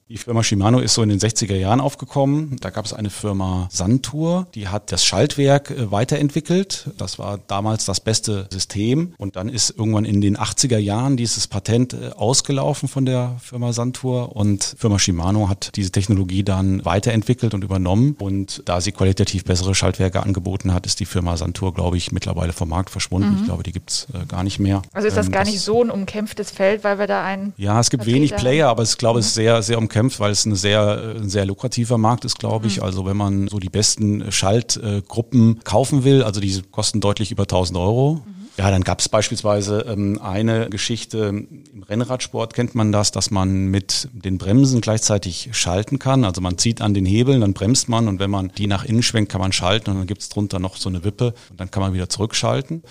Die 0.10 0.18
Firma 0.18 0.44
Shimano 0.44 0.80
ist 0.80 0.94
so 0.94 1.02
in 1.02 1.10
den 1.10 1.20
60er 1.20 1.56
Jahren 1.56 1.82
aufgekommen. 1.82 2.58
Da 2.62 2.70
gab 2.70 2.86
es 2.86 2.94
eine 2.94 3.10
Firma 3.10 3.68
Santur, 3.72 4.48
die 4.54 4.68
hat 4.68 4.92
das 4.92 5.04
Schaltwerk 5.04 5.72
äh, 5.72 5.92
weiterentwickelt. 5.92 6.92
Das 6.98 7.18
war 7.20 7.40
damals 7.48 7.86
das 7.86 8.00
beste 8.00 8.48
System. 8.52 9.14
Und 9.18 9.36
dann 9.36 9.50
ist 9.50 9.72
irgendwann 9.78 10.06
in 10.06 10.22
den 10.22 10.38
80er 10.38 10.78
Jahren 10.78 11.18
dieses 11.18 11.48
Patent 11.48 11.94
äh, 11.94 12.10
ausgelaufen 12.16 12.88
von 12.88 13.06
der 13.06 13.38
Firma 13.42 13.74
Santur. 13.74 14.36
Und 14.36 14.76
Firma 14.78 15.00
Shimano 15.00 15.50
hat 15.50 15.76
diese 15.76 15.92
Technologie 15.92 16.44
dann 16.44 16.84
weiterentwickelt 16.86 17.54
und 17.54 17.64
übernommen. 17.64 18.16
Und 18.20 18.62
da 18.66 18.82
sie 18.82 18.92
qualitativ 18.92 19.44
bessere 19.44 19.76
Schaltwerke 19.76 20.22
angeboten 20.24 20.74
hat, 20.74 20.86
ist 20.86 21.00
die 21.00 21.06
Firma 21.06 21.38
Santur, 21.38 21.74
glaube 21.74 21.98
ich, 21.98 22.12
mittlerweile 22.12 22.54
vom 22.54 22.70
Markt 22.70 22.90
verschwunden. 22.90 23.32
Mhm. 23.32 23.38
Ich 23.38 23.46
glaube, 23.46 23.64
die 23.64 23.72
gibt 23.72 23.90
es 23.90 24.08
äh, 24.14 24.26
gar 24.26 24.44
nicht 24.44 24.60
mehr. 24.60 24.82
Also 24.94 25.08
ist 25.08 25.18
das 25.18 25.28
ähm, 25.28 25.32
gar 25.32 25.44
das 25.44 25.54
nicht 25.54 25.62
so 25.62 25.84
ein 25.84 25.90
umkämpftes 25.90 26.52
Feld, 26.52 26.84
weil 26.84 27.00
wir 27.00 27.08
da 27.08 27.24
einen. 27.24 27.54
Ja, 27.58 27.80
es 27.80 27.90
gibt 27.90 28.04
Vertreter 28.04 28.16
wenig 28.16 28.36
Player, 28.36 28.70
aber 28.70 28.84
ich 28.84 28.98
glaube, 28.98 29.20
es 29.20 29.28
ist 29.28 29.36
sehr, 29.36 29.62
sehr 29.62 29.75
umkämpft 29.78 30.06
umkämpft, 30.06 30.20
weil 30.20 30.32
es 30.32 30.46
ein 30.46 30.56
sehr, 30.56 31.16
ein 31.18 31.30
sehr 31.30 31.46
lukrativer 31.46 31.98
Markt 31.98 32.26
ist, 32.26 32.40
glaube 32.40 32.68
ich. 32.68 32.78
Mhm. 32.78 32.84
Also 32.84 33.06
wenn 33.06 33.18
man 33.18 33.48
so 33.48 33.60
die 33.60 33.70
besten 33.70 34.32
Schaltgruppen 34.32 35.62
kaufen 35.64 36.04
will, 36.04 36.24
also 36.24 36.42
diese 36.42 36.64
kosten 36.64 37.02
deutlich 37.02 37.32
über 37.32 37.44
1000 37.44 37.78
Euro. 37.78 38.22
Mhm. 38.26 38.36
Ja, 38.58 38.72
dann 38.72 38.84
gab 38.84 39.02
es 39.02 39.10
beispielsweise 39.10 39.82
ähm, 39.82 40.18
eine 40.22 40.70
Geschichte 40.70 41.18
im 41.28 41.84
Rennradsport 41.84 42.54
kennt 42.54 42.74
man 42.74 42.94
das, 42.94 43.12
dass 43.12 43.30
man 43.30 43.66
mit 43.66 44.08
den 44.14 44.38
Bremsen 44.38 44.80
gleichzeitig 44.80 45.50
schalten 45.52 46.00
kann. 46.00 46.24
Also 46.24 46.40
man 46.40 46.58
zieht 46.58 46.80
an 46.82 46.94
den 46.94 47.06
Hebeln, 47.06 47.42
dann 47.42 47.54
bremst 47.54 47.90
man 47.90 48.08
und 48.08 48.20
wenn 48.20 48.32
man 48.32 48.54
die 48.58 48.68
nach 48.68 48.86
innen 48.86 49.04
schwenkt, 49.04 49.30
kann 49.30 49.42
man 49.42 49.52
schalten 49.52 49.90
und 49.92 49.98
dann 49.98 50.08
gibt 50.08 50.22
es 50.22 50.30
drunter 50.30 50.60
noch 50.60 50.78
so 50.78 50.88
eine 50.88 51.04
Wippe 51.04 51.34
und 51.50 51.60
dann 51.60 51.70
kann 51.70 51.82
man 51.82 51.94
wieder 51.94 52.08
zurückschalten. 52.08 52.82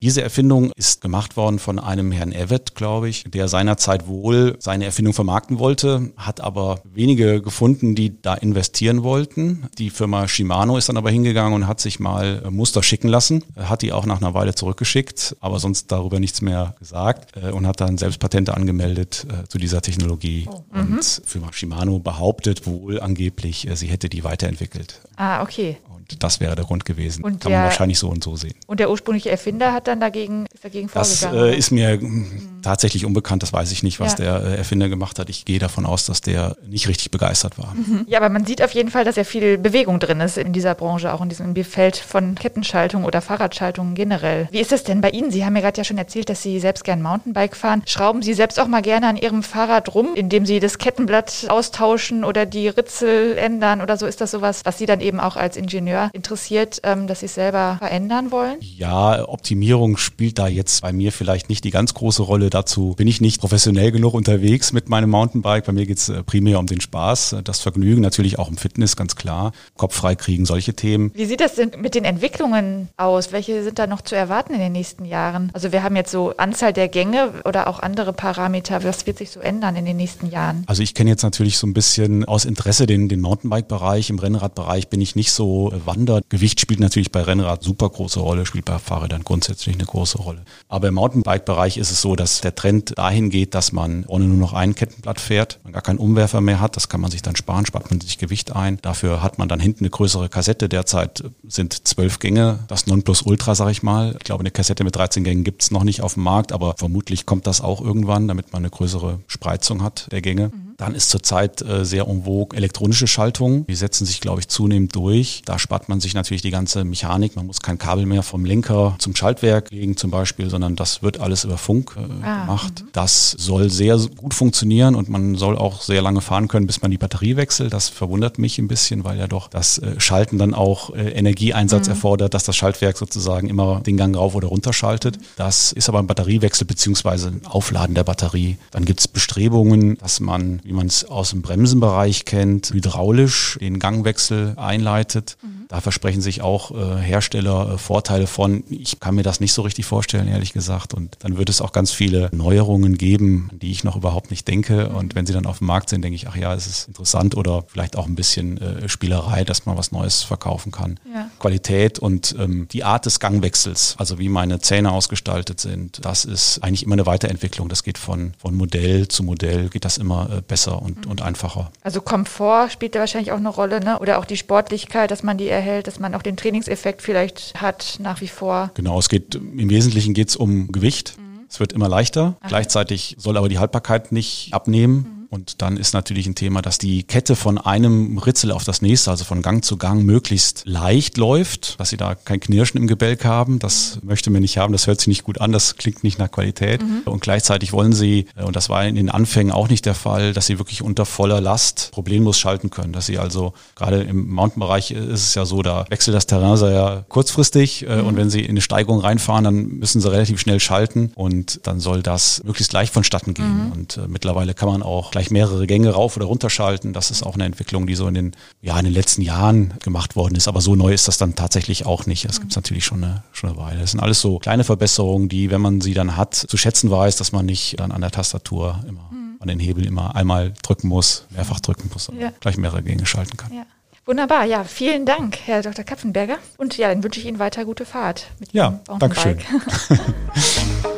Diese 0.00 0.22
Erfindung 0.22 0.70
ist 0.76 1.00
gemacht 1.00 1.36
worden 1.36 1.58
von 1.58 1.80
einem 1.80 2.12
Herrn 2.12 2.30
Evett, 2.30 2.76
glaube 2.76 3.08
ich, 3.08 3.24
der 3.24 3.48
seinerzeit 3.48 4.06
wohl 4.06 4.54
seine 4.60 4.84
Erfindung 4.84 5.12
vermarkten 5.12 5.58
wollte, 5.58 6.12
hat 6.16 6.40
aber 6.40 6.80
wenige 6.84 7.42
gefunden, 7.42 7.96
die 7.96 8.22
da 8.22 8.34
investieren 8.34 9.02
wollten. 9.02 9.66
Die 9.76 9.90
Firma 9.90 10.28
Shimano 10.28 10.76
ist 10.76 10.88
dann 10.88 10.96
aber 10.96 11.10
hingegangen 11.10 11.52
und 11.52 11.66
hat 11.66 11.80
sich 11.80 11.98
mal 11.98 12.48
Muster 12.48 12.84
schicken 12.84 13.08
lassen, 13.08 13.42
hat 13.56 13.82
die 13.82 13.92
auch 13.92 14.06
nach 14.06 14.20
einer 14.20 14.34
Weile 14.34 14.54
zurückgeschickt, 14.54 15.34
aber 15.40 15.58
sonst 15.58 15.90
darüber 15.90 16.20
nichts 16.20 16.42
mehr 16.42 16.76
gesagt 16.78 17.36
äh, 17.36 17.50
und 17.50 17.66
hat 17.66 17.80
dann 17.80 17.98
selbst 17.98 18.20
Patente 18.20 18.56
angemeldet 18.56 19.26
äh, 19.28 19.48
zu 19.48 19.58
dieser 19.58 19.82
Technologie. 19.82 20.46
Oh, 20.48 20.62
und 20.78 20.90
mhm. 20.90 21.00
Firma 21.24 21.52
Shimano 21.52 21.98
behauptet 21.98 22.68
wohl 22.68 23.00
angeblich, 23.00 23.66
äh, 23.66 23.74
sie 23.74 23.88
hätte 23.88 24.08
die 24.08 24.22
weiterentwickelt. 24.22 25.00
Ah, 25.16 25.42
okay. 25.42 25.78
Und 26.10 26.22
das 26.22 26.40
wäre 26.40 26.54
der 26.56 26.64
Grund 26.64 26.84
gewesen. 26.84 27.22
Und 27.22 27.40
Kann 27.40 27.50
der- 27.52 27.60
man 27.60 27.68
wahrscheinlich 27.68 27.98
so 27.98 28.08
und 28.08 28.24
so 28.24 28.34
sehen. 28.36 28.54
Und 28.66 28.80
der 28.80 28.90
ursprüngliche 28.90 29.30
Erfinder 29.30 29.72
hat 29.72 29.86
dann 29.88 30.00
dagegen, 30.00 30.46
ist 30.54 30.64
dagegen 30.64 30.88
Das 30.92 31.20
vorgegangen. 31.20 31.52
äh, 31.52 31.56
ist 31.56 31.70
mir 31.70 31.98
mh, 32.00 32.26
tatsächlich 32.62 33.04
unbekannt, 33.04 33.42
das 33.42 33.52
weiß 33.52 33.70
ich 33.72 33.82
nicht, 33.82 34.00
was 34.00 34.12
Ja. 34.18 34.38
der 34.40 34.50
äh, 34.52 34.56
Erfinder 34.56 34.88
gemacht 34.88 35.18
hat. 35.18 35.28
Ich 35.28 35.44
gehe 35.44 35.58
davon 35.58 35.84
aus, 35.86 36.06
dass 36.06 36.20
der 36.20 36.56
nicht 36.66 36.88
richtig 36.88 37.10
begeistert 37.10 37.58
war. 37.58 37.74
Ja, 38.06 38.18
aber 38.18 38.30
man 38.30 38.46
sieht 38.46 38.62
auf 38.62 38.72
jeden 38.72 38.90
Fall, 38.90 39.04
dass 39.04 39.16
ja 39.16 39.24
viel 39.24 39.58
Bewegung 39.58 40.00
drin 40.00 40.20
ist 40.20 40.38
in 40.38 40.52
dieser 40.52 40.74
Branche, 40.74 41.12
auch 41.12 41.20
in 41.20 41.28
diesem 41.28 41.54
Feld 41.64 41.96
von 41.96 42.34
Kettenschaltung 42.36 43.04
oder 43.04 43.20
Fahrradschaltung 43.20 43.94
generell. 43.94 44.48
Wie 44.50 44.60
ist 44.60 44.72
das 44.72 44.84
denn 44.84 45.00
bei 45.00 45.10
Ihnen? 45.10 45.30
Sie 45.30 45.44
haben 45.44 45.52
mir 45.52 45.60
gerade 45.60 45.76
ja 45.78 45.84
schon 45.84 45.98
erzählt, 45.98 46.28
dass 46.30 46.42
Sie 46.42 46.58
selbst 46.60 46.84
gern 46.84 47.02
Mountainbike 47.02 47.56
fahren. 47.56 47.82
Schrauben 47.86 48.22
Sie 48.22 48.32
selbst 48.34 48.58
auch 48.60 48.68
mal 48.68 48.80
gerne 48.82 49.08
an 49.08 49.16
Ihrem 49.16 49.42
Fahrrad 49.42 49.94
rum, 49.94 50.08
indem 50.14 50.46
Sie 50.46 50.60
das 50.60 50.78
Kettenblatt 50.78 51.46
austauschen 51.48 52.24
oder 52.24 52.46
die 52.46 52.68
Ritzel 52.68 53.36
ändern 53.36 53.80
oder 53.82 53.96
so? 53.96 54.06
Ist 54.06 54.20
das 54.20 54.30
sowas, 54.30 54.62
was 54.64 54.78
Sie 54.78 54.86
dann 54.86 55.00
eben 55.00 55.20
auch 55.20 55.36
als 55.36 55.56
Ingenieur 55.56 55.97
interessiert, 56.12 56.80
ähm, 56.82 57.06
dass 57.06 57.20
Sie 57.20 57.26
es 57.26 57.34
selber 57.34 57.76
verändern 57.78 58.30
wollen? 58.30 58.56
Ja, 58.60 59.28
Optimierung 59.28 59.96
spielt 59.96 60.38
da 60.38 60.48
jetzt 60.48 60.82
bei 60.82 60.92
mir 60.92 61.12
vielleicht 61.12 61.48
nicht 61.48 61.64
die 61.64 61.70
ganz 61.70 61.94
große 61.94 62.22
Rolle. 62.22 62.50
Dazu 62.50 62.94
bin 62.96 63.08
ich 63.08 63.20
nicht 63.20 63.40
professionell 63.40 63.92
genug 63.92 64.14
unterwegs 64.14 64.72
mit 64.72 64.88
meinem 64.88 65.10
Mountainbike. 65.10 65.64
Bei 65.64 65.72
mir 65.72 65.86
geht's 65.86 66.08
äh, 66.08 66.22
primär 66.22 66.58
um 66.58 66.66
den 66.66 66.80
Spaß, 66.80 67.32
äh, 67.34 67.42
das 67.42 67.60
Vergnügen, 67.60 68.00
natürlich 68.00 68.38
auch 68.38 68.48
um 68.48 68.56
Fitness, 68.56 68.96
ganz 68.96 69.16
klar. 69.16 69.52
Kopf 69.76 69.94
frei 69.94 70.14
kriegen, 70.14 70.46
solche 70.46 70.74
Themen. 70.74 71.10
Wie 71.14 71.26
sieht 71.26 71.40
das 71.40 71.54
denn 71.54 71.72
mit 71.78 71.94
den 71.94 72.04
Entwicklungen 72.04 72.88
aus? 72.96 73.32
Welche 73.32 73.62
sind 73.62 73.78
da 73.78 73.86
noch 73.86 74.02
zu 74.02 74.14
erwarten 74.14 74.54
in 74.54 74.60
den 74.60 74.72
nächsten 74.72 75.04
Jahren? 75.04 75.50
Also 75.52 75.72
wir 75.72 75.82
haben 75.82 75.96
jetzt 75.96 76.10
so 76.10 76.34
Anzahl 76.36 76.72
der 76.72 76.88
Gänge 76.88 77.32
oder 77.44 77.68
auch 77.68 77.80
andere 77.80 78.12
Parameter. 78.12 78.84
Was 78.84 79.06
wird 79.06 79.18
sich 79.18 79.30
so 79.30 79.40
ändern 79.40 79.76
in 79.76 79.84
den 79.84 79.96
nächsten 79.96 80.30
Jahren? 80.30 80.64
Also 80.66 80.82
ich 80.82 80.94
kenne 80.94 81.10
jetzt 81.10 81.22
natürlich 81.22 81.58
so 81.58 81.66
ein 81.66 81.74
bisschen 81.74 82.24
aus 82.24 82.44
Interesse 82.44 82.86
den, 82.86 83.08
den 83.08 83.20
Mountainbike-Bereich. 83.20 84.10
Im 84.10 84.18
Rennradbereich 84.18 84.88
bin 84.88 85.00
ich 85.00 85.16
nicht 85.16 85.32
so 85.32 85.72
wandert. 85.88 86.24
Gewicht 86.28 86.60
spielt 86.60 86.78
natürlich 86.78 87.10
bei 87.10 87.22
Rennrad 87.22 87.64
super 87.64 87.88
große 87.88 88.20
Rolle, 88.20 88.46
spielt 88.46 88.66
bei 88.66 88.78
Fahrrädern 88.78 89.24
grundsätzlich 89.24 89.74
eine 89.74 89.86
große 89.86 90.18
Rolle. 90.18 90.44
Aber 90.68 90.88
im 90.88 90.94
Mountainbike-Bereich 90.94 91.78
ist 91.78 91.90
es 91.90 92.00
so, 92.00 92.14
dass 92.14 92.40
der 92.40 92.54
Trend 92.54 92.96
dahin 92.96 93.30
geht, 93.30 93.54
dass 93.54 93.72
man 93.72 94.04
ohne 94.06 94.26
nur 94.26 94.36
noch 94.36 94.52
ein 94.52 94.74
Kettenblatt 94.74 95.18
fährt, 95.18 95.58
man 95.64 95.72
gar 95.72 95.82
keinen 95.82 95.98
Umwerfer 95.98 96.40
mehr 96.40 96.60
hat. 96.60 96.76
Das 96.76 96.88
kann 96.88 97.00
man 97.00 97.10
sich 97.10 97.22
dann 97.22 97.34
sparen, 97.34 97.66
spart 97.66 97.90
man 97.90 98.00
sich 98.00 98.18
Gewicht 98.18 98.54
ein. 98.54 98.78
Dafür 98.82 99.22
hat 99.22 99.38
man 99.38 99.48
dann 99.48 99.60
hinten 99.60 99.80
eine 99.80 99.90
größere 99.90 100.28
Kassette. 100.28 100.68
Derzeit 100.68 101.24
sind 101.46 101.88
zwölf 101.88 102.18
Gänge, 102.18 102.60
das 102.68 102.86
Nonplusultra, 102.86 103.54
sag 103.54 103.70
ich 103.70 103.82
mal. 103.82 104.14
Ich 104.18 104.24
glaube, 104.24 104.40
eine 104.40 104.50
Kassette 104.50 104.84
mit 104.84 104.94
13 104.94 105.24
Gängen 105.24 105.42
gibt's 105.42 105.70
noch 105.70 105.84
nicht 105.84 106.02
auf 106.02 106.14
dem 106.14 106.22
Markt, 106.22 106.52
aber 106.52 106.74
vermutlich 106.76 107.26
kommt 107.26 107.46
das 107.46 107.62
auch 107.62 107.80
irgendwann, 107.80 108.28
damit 108.28 108.52
man 108.52 108.60
eine 108.60 108.70
größere 108.70 109.20
Spreizung 109.26 109.82
hat 109.82 110.08
der 110.12 110.20
Gänge. 110.20 110.52
Dann 110.78 110.94
ist 110.94 111.10
zurzeit 111.10 111.60
äh, 111.60 111.84
sehr 111.84 112.06
vogue 112.06 112.56
elektronische 112.56 113.08
Schaltungen. 113.08 113.66
Die 113.66 113.74
setzen 113.74 114.06
sich, 114.06 114.20
glaube 114.20 114.40
ich, 114.40 114.48
zunehmend 114.48 114.94
durch. 114.94 115.42
Da 115.44 115.58
spart 115.58 115.88
man 115.88 115.98
sich 115.98 116.14
natürlich 116.14 116.40
die 116.40 116.52
ganze 116.52 116.84
Mechanik. 116.84 117.34
Man 117.34 117.46
muss 117.46 117.60
kein 117.60 117.78
Kabel 117.78 118.06
mehr 118.06 118.22
vom 118.22 118.44
Lenker 118.44 118.94
zum 119.00 119.16
Schaltwerk 119.16 119.72
legen 119.72 119.96
zum 119.96 120.12
Beispiel, 120.12 120.48
sondern 120.50 120.76
das 120.76 121.02
wird 121.02 121.18
alles 121.18 121.42
über 121.42 121.58
Funk 121.58 121.96
äh, 121.96 122.24
Ah, 122.24 122.42
gemacht. 122.42 122.84
Das 122.92 123.32
soll 123.32 123.70
sehr 123.70 123.98
gut 124.16 124.34
funktionieren 124.34 124.94
und 124.94 125.08
man 125.08 125.34
soll 125.34 125.58
auch 125.58 125.82
sehr 125.82 126.00
lange 126.00 126.20
fahren 126.20 126.46
können, 126.46 126.68
bis 126.68 126.80
man 126.80 126.92
die 126.92 126.98
Batterie 126.98 127.34
wechselt. 127.34 127.72
Das 127.72 127.88
verwundert 127.88 128.38
mich 128.38 128.58
ein 128.58 128.68
bisschen, 128.68 129.02
weil 129.02 129.18
ja 129.18 129.26
doch 129.26 129.48
das 129.48 129.78
äh, 129.78 129.98
Schalten 129.98 130.38
dann 130.38 130.54
auch 130.54 130.90
äh, 130.94 131.10
Energieeinsatz 131.10 131.88
erfordert, 131.88 132.34
dass 132.34 132.44
das 132.44 132.54
Schaltwerk 132.54 132.96
sozusagen 132.98 133.48
immer 133.48 133.80
den 133.80 133.96
Gang 133.96 134.16
rauf 134.16 134.36
oder 134.36 134.46
runter 134.46 134.72
schaltet. 134.72 135.18
Das 135.34 135.72
ist 135.72 135.88
aber 135.88 135.98
ein 135.98 136.06
Batteriewechsel 136.06 136.68
beziehungsweise 136.68 137.28
ein 137.28 137.46
Aufladen 137.46 137.96
der 137.96 138.04
Batterie. 138.04 138.58
Dann 138.70 138.84
gibt 138.84 139.00
es 139.00 139.08
Bestrebungen, 139.08 139.98
dass 139.98 140.20
man, 140.20 140.60
wie 140.68 140.74
man 140.74 140.86
es 140.86 141.06
aus 141.06 141.30
dem 141.30 141.40
Bremsenbereich 141.40 142.26
kennt, 142.26 142.70
hydraulisch 142.74 143.56
den 143.58 143.78
Gangwechsel 143.78 144.52
einleitet. 144.56 145.38
Da 145.68 145.82
versprechen 145.82 146.22
sich 146.22 146.40
auch 146.40 146.70
äh, 146.70 147.00
Hersteller 147.00 147.74
äh, 147.74 147.78
Vorteile 147.78 148.26
von. 148.26 148.64
Ich 148.70 149.00
kann 149.00 149.14
mir 149.14 149.22
das 149.22 149.38
nicht 149.38 149.52
so 149.52 149.60
richtig 149.60 149.84
vorstellen, 149.84 150.26
ehrlich 150.26 150.54
gesagt. 150.54 150.94
Und 150.94 151.16
dann 151.20 151.36
wird 151.36 151.50
es 151.50 151.60
auch 151.60 151.72
ganz 151.72 151.90
viele 151.90 152.30
Neuerungen 152.32 152.96
geben, 152.96 153.50
die 153.52 153.70
ich 153.70 153.84
noch 153.84 153.94
überhaupt 153.94 154.30
nicht 154.30 154.48
denke. 154.48 154.88
Und 154.88 155.14
wenn 155.14 155.26
sie 155.26 155.34
dann 155.34 155.44
auf 155.44 155.58
dem 155.58 155.66
Markt 155.66 155.90
sind, 155.90 156.02
denke 156.02 156.16
ich, 156.16 156.26
ach 156.26 156.36
ja, 156.36 156.54
es 156.54 156.66
ist 156.66 156.88
interessant 156.88 157.36
oder 157.36 157.64
vielleicht 157.68 157.96
auch 157.96 158.06
ein 158.06 158.14
bisschen 158.14 158.58
äh, 158.58 158.88
Spielerei, 158.88 159.44
dass 159.44 159.66
man 159.66 159.76
was 159.76 159.92
Neues 159.92 160.22
verkaufen 160.22 160.72
kann. 160.72 160.98
Ja. 161.14 161.30
Qualität 161.38 161.98
und 161.98 162.34
ähm, 162.38 162.66
die 162.72 162.84
Art 162.84 163.04
des 163.04 163.20
Gangwechsels, 163.20 163.94
also 163.98 164.18
wie 164.18 164.30
meine 164.30 164.60
Zähne 164.60 164.90
ausgestaltet 164.90 165.60
sind, 165.60 166.02
das 166.02 166.24
ist 166.24 166.60
eigentlich 166.64 166.82
immer 166.82 166.94
eine 166.94 167.04
Weiterentwicklung. 167.04 167.68
Das 167.68 167.82
geht 167.82 167.98
von, 167.98 168.32
von 168.38 168.54
Modell 168.54 169.08
zu 169.08 169.22
Modell, 169.22 169.68
geht 169.68 169.84
das 169.84 169.98
immer 169.98 170.30
äh, 170.30 170.40
besser 170.58 170.82
und, 170.82 171.06
und 171.06 171.22
einfacher. 171.22 171.70
Also 171.82 172.00
Komfort 172.00 172.70
spielt 172.70 172.94
da 172.94 173.00
wahrscheinlich 173.00 173.30
auch 173.30 173.36
eine 173.36 173.48
Rolle, 173.48 173.80
ne? 173.80 173.98
Oder 174.00 174.18
auch 174.18 174.24
die 174.24 174.36
Sportlichkeit, 174.36 175.10
dass 175.10 175.22
man 175.22 175.38
die 175.38 175.48
erhält, 175.48 175.86
dass 175.86 176.00
man 176.00 176.14
auch 176.14 176.22
den 176.22 176.36
Trainingseffekt 176.36 177.00
vielleicht 177.00 177.54
hat 177.60 177.98
nach 178.00 178.20
wie 178.20 178.28
vor. 178.28 178.70
Genau, 178.74 178.98
es 178.98 179.08
geht 179.08 179.36
im 179.36 179.70
Wesentlichen 179.70 180.14
geht 180.14 180.30
es 180.30 180.36
um 180.36 180.72
Gewicht. 180.72 181.16
Es 181.48 181.60
wird 181.60 181.72
immer 181.72 181.88
leichter. 181.88 182.36
Gleichzeitig 182.46 183.16
soll 183.18 183.36
aber 183.36 183.48
die 183.48 183.58
Haltbarkeit 183.58 184.12
nicht 184.12 184.52
abnehmen. 184.52 185.17
Und 185.30 185.60
dann 185.60 185.76
ist 185.76 185.92
natürlich 185.92 186.26
ein 186.26 186.34
Thema, 186.34 186.62
dass 186.62 186.78
die 186.78 187.02
Kette 187.02 187.36
von 187.36 187.58
einem 187.58 188.16
Ritzel 188.16 188.50
auf 188.50 188.64
das 188.64 188.80
nächste, 188.80 189.10
also 189.10 189.24
von 189.24 189.42
Gang 189.42 189.62
zu 189.62 189.76
Gang, 189.76 190.02
möglichst 190.04 190.62
leicht 190.64 191.18
läuft, 191.18 191.78
dass 191.78 191.90
sie 191.90 191.98
da 191.98 192.14
kein 192.14 192.40
Knirschen 192.40 192.80
im 192.80 192.86
Gebälk 192.86 193.26
haben. 193.26 193.58
Das 193.58 193.98
möchte 194.02 194.30
man 194.30 194.40
nicht 194.40 194.56
haben, 194.56 194.72
das 194.72 194.86
hört 194.86 195.00
sich 195.00 195.08
nicht 195.08 195.24
gut 195.24 195.40
an, 195.40 195.52
das 195.52 195.76
klingt 195.76 196.02
nicht 196.02 196.18
nach 196.18 196.30
Qualität. 196.30 196.80
Und 197.04 197.20
gleichzeitig 197.20 197.72
wollen 197.72 197.92
sie, 197.92 198.26
äh, 198.36 198.44
und 198.44 198.56
das 198.56 198.70
war 198.70 198.86
in 198.86 198.94
den 198.94 199.10
Anfängen 199.10 199.52
auch 199.52 199.68
nicht 199.68 199.84
der 199.84 199.94
Fall, 199.94 200.32
dass 200.32 200.46
sie 200.46 200.58
wirklich 200.58 200.82
unter 200.82 201.04
voller 201.04 201.40
Last 201.42 201.90
problemlos 201.92 202.38
schalten 202.38 202.70
können. 202.70 202.94
Dass 202.94 203.06
sie 203.06 203.18
also, 203.18 203.52
gerade 203.74 204.02
im 204.02 204.30
Mountainbereich 204.30 204.92
ist 204.92 205.28
es 205.28 205.34
ja 205.34 205.44
so, 205.44 205.62
da 205.62 205.84
wechselt 205.90 206.16
das 206.16 206.26
Terrain 206.26 206.56
sehr 206.56 207.04
kurzfristig 207.08 207.86
äh, 207.86 208.00
und 208.00 208.16
wenn 208.16 208.30
sie 208.30 208.40
in 208.40 208.50
eine 208.50 208.62
Steigung 208.62 209.00
reinfahren, 209.00 209.44
dann 209.44 209.66
müssen 209.66 210.00
sie 210.00 210.10
relativ 210.10 210.40
schnell 210.40 210.60
schalten 210.60 211.12
und 211.14 211.60
dann 211.64 211.80
soll 211.80 212.02
das 212.02 212.42
möglichst 212.44 212.72
leicht 212.72 212.94
vonstatten 212.94 213.34
gehen. 213.34 213.72
Und 213.74 213.96
äh, 213.98 214.08
mittlerweile 214.08 214.54
kann 214.54 214.68
man 214.68 214.82
auch 214.82 215.14
gleich 215.18 215.30
mehrere 215.32 215.66
Gänge 215.66 215.90
rauf 215.90 216.16
oder 216.16 216.26
runter 216.26 216.48
schalten. 216.48 216.92
Das 216.92 217.10
ist 217.10 217.24
auch 217.24 217.34
eine 217.34 217.44
Entwicklung, 217.44 217.88
die 217.88 217.96
so 217.96 218.06
in 218.06 218.14
den, 218.14 218.32
ja, 218.62 218.78
in 218.78 218.84
den 218.84 218.94
letzten 218.94 219.20
Jahren 219.22 219.74
gemacht 219.82 220.14
worden 220.14 220.36
ist. 220.36 220.46
Aber 220.46 220.60
so 220.60 220.76
neu 220.76 220.92
ist 220.94 221.08
das 221.08 221.18
dann 221.18 221.34
tatsächlich 221.34 221.86
auch 221.86 222.06
nicht. 222.06 222.24
Das 222.28 222.38
gibt 222.38 222.52
es 222.52 222.56
natürlich 222.56 222.84
schon 222.84 223.02
eine, 223.02 223.24
schon 223.32 223.50
eine 223.50 223.58
Weile. 223.58 223.80
Das 223.80 223.90
sind 223.90 224.00
alles 224.00 224.20
so 224.20 224.38
kleine 224.38 224.62
Verbesserungen, 224.62 225.28
die, 225.28 225.50
wenn 225.50 225.60
man 225.60 225.80
sie 225.80 225.92
dann 225.92 226.16
hat, 226.16 226.34
zu 226.36 226.56
schätzen 226.56 226.88
weiß, 226.90 227.16
dass 227.16 227.32
man 227.32 227.46
nicht 227.46 227.80
dann 227.80 227.90
an 227.90 228.00
der 228.00 228.12
Tastatur 228.12 228.78
immer 228.88 229.10
an 229.40 229.46
den 229.48 229.60
Hebel 229.60 229.86
immer 229.86 230.16
einmal 230.16 230.52
drücken 230.62 230.88
muss, 230.88 231.26
mehrfach 231.30 231.60
drücken 231.60 231.90
muss, 231.92 232.04
sondern 232.04 232.24
Ja. 232.26 232.32
gleich 232.40 232.56
mehrere 232.56 232.82
Gänge 232.82 233.06
schalten 233.06 233.36
kann. 233.36 233.52
Ja. 233.52 233.62
Wunderbar, 234.04 234.44
ja, 234.44 234.64
vielen 234.64 235.04
Dank, 235.06 235.38
Herr 235.44 235.62
Dr. 235.62 235.84
Kapfenberger. 235.84 236.38
Und 236.56 236.76
ja, 236.76 236.88
dann 236.88 237.04
wünsche 237.04 237.20
ich 237.20 237.26
Ihnen 237.26 237.38
weiter 237.38 237.64
gute 237.64 237.84
Fahrt 237.84 238.26
mit 238.40 238.52
Ja, 238.52 238.80
Dankeschön. 238.98 239.38